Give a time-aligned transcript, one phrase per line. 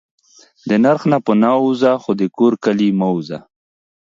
[0.67, 1.49] دا نرخ په نه.
[1.61, 3.39] ووځه خو دا کور کلي مه ووځه